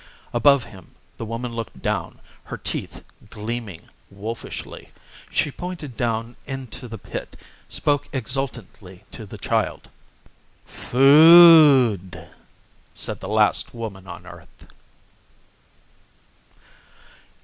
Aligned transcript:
Above 0.33 0.63
him 0.63 0.95
the 1.17 1.25
woman 1.25 1.53
looked 1.53 1.79
down, 1.79 2.19
her 2.45 2.57
teeth 2.57 3.03
gleaming 3.29 3.81
wolfishly. 4.09 4.89
She 5.29 5.51
pointed 5.51 5.95
down 5.95 6.35
into 6.47 6.87
the 6.87 6.97
pit; 6.97 7.37
spoke 7.69 8.09
exultantly 8.11 9.03
to 9.11 9.27
the 9.27 9.37
child. 9.37 9.91
"Food!" 10.65 12.27
said 12.95 13.19
the 13.19 13.29
last 13.29 13.75
woman 13.75 14.07
on 14.07 14.25
earth. 14.25 14.65